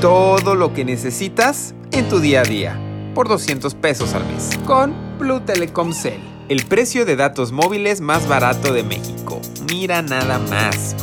[0.00, 2.80] todo lo que necesitas en tu día a día
[3.14, 8.28] por 200 pesos al mes con Blue Telecom Cell, el precio de datos móviles más
[8.28, 9.40] barato de México.
[9.68, 10.94] Mira nada más.